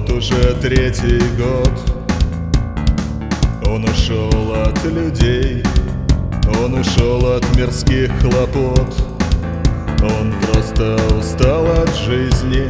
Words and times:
Вот 0.00 0.10
уже 0.12 0.54
третий 0.62 1.20
год. 1.36 1.70
Он 3.66 3.84
ушел 3.84 4.54
от 4.54 4.82
людей 4.84 5.62
Он 6.62 6.72
ушел 6.72 7.34
от 7.34 7.44
мирских 7.54 8.10
хлопот. 8.18 8.94
Он 10.02 10.32
просто 10.40 10.96
устал 11.18 11.66
от 11.82 11.94
жизни 11.94 12.66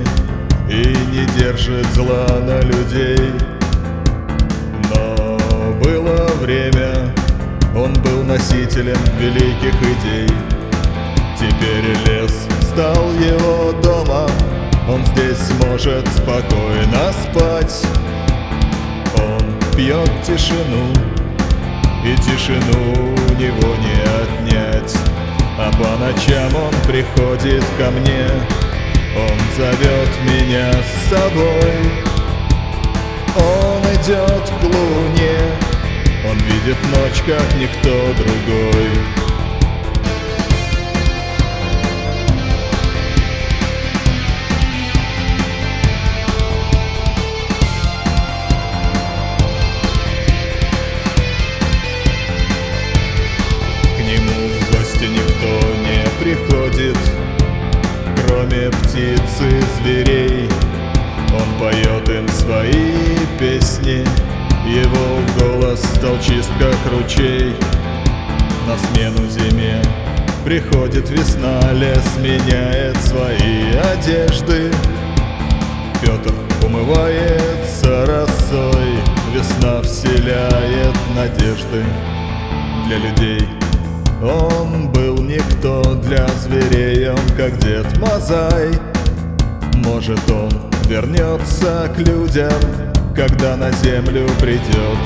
И 0.68 0.88
не 1.12 1.24
держит 1.38 1.86
зла 1.94 2.26
на 2.40 2.62
людей. 2.62 3.32
Но 4.92 5.38
было 5.84 6.26
время 6.40 7.14
Он 7.76 7.92
был 8.02 8.24
носителем 8.24 8.98
великих 9.20 9.74
идей. 9.82 10.28
Теперь 11.38 11.96
лес 12.08 12.48
стал 12.72 13.12
его 13.12 13.72
домом 13.80 14.49
Он 14.88 15.04
здесь 15.06 15.50
может 15.64 16.06
спокойно 16.08 17.12
спать. 17.12 17.86
Он 19.16 19.40
пьет 19.76 20.10
тишину 20.22 20.92
И 22.04 22.16
тишину 22.16 22.92
у 22.92 23.34
него 23.34 23.74
не 23.76 24.00
отнять. 24.22 24.96
А 25.58 25.70
по 25.72 25.96
ночам 26.02 26.54
он 26.56 26.72
приходит 26.86 27.64
ко 27.78 27.90
мне 27.90 28.26
Он 29.16 29.38
зовет 29.56 30.10
меня 30.24 30.72
с 30.72 31.10
собой. 31.10 32.10
Он 33.36 33.82
идет 33.94 34.50
к 34.60 34.62
луне 34.64 35.38
Он 36.28 36.36
видит 36.38 36.76
ночь, 36.96 37.22
как 37.26 37.54
никто 37.58 37.90
другой 38.14 38.89
поет 62.00 62.08
им 62.08 62.28
свои 62.28 63.16
песни 63.38 64.04
Его 64.66 65.20
голос 65.38 65.80
стал 65.96 66.16
чист, 66.20 66.50
как 66.58 66.76
ручей. 66.92 67.54
На 68.66 68.76
смену 68.78 69.26
зиме 69.28 69.82
приходит 70.44 71.08
весна 71.10 71.60
Лес 71.72 72.16
меняет 72.18 72.96
свои 72.98 73.72
одежды. 73.92 74.70
Петр 76.02 76.32
умывается 76.64 78.06
росой 78.06 78.98
Весна 79.34 79.82
вселяет 79.82 80.96
надежды. 81.14 81.84
Для 82.86 82.98
людей 82.98 83.48
он 84.22 84.90
был 84.90 85.18
никто 85.22 85.82
для 85.94 86.26
зверей, 86.28 87.10
он 87.10 87.36
как 87.36 87.58
Дед 87.58 87.98
Мазай. 87.98 88.70
Может 89.76 90.30
он 90.30 90.69
вернется 90.90 91.88
к 91.94 91.98
людям, 91.98 92.50
когда 93.14 93.56
на 93.56 93.70
землю 93.70 94.28
придет 94.40 94.98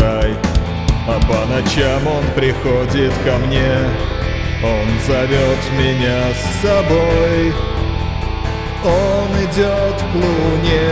рай. 0.00 0.34
А 1.06 1.20
по 1.20 1.44
ночам 1.52 2.06
он 2.06 2.24
приходит 2.34 3.12
ко 3.26 3.36
мне, 3.46 3.70
он 4.64 4.88
зовет 5.06 5.58
меня 5.78 6.32
с 6.32 6.66
собой. 6.66 7.52
Он 8.82 9.28
идет 9.44 10.00
к 10.00 10.14
луне, 10.14 10.88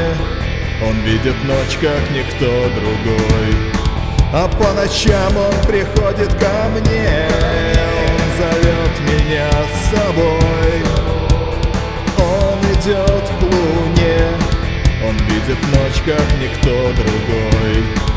он 0.86 1.00
видит 1.00 1.36
ночь, 1.44 1.78
как 1.80 2.10
никто 2.10 2.68
другой. 2.74 3.72
А 4.34 4.48
по 4.48 4.74
ночам 4.74 5.34
он 5.34 5.54
приходит 5.66 6.34
ко 6.34 6.68
мне 6.74 7.28
Он 8.02 8.20
зовет 8.36 9.00
меня 9.00 9.48
с 9.72 9.96
собой 9.96 10.35
видит 15.24 15.58
ночь, 15.72 16.02
как 16.04 16.40
никто 16.40 16.92
другой 16.92 18.15